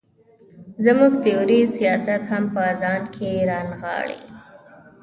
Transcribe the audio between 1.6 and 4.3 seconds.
سیاست هم په ځان کې را نغاړي.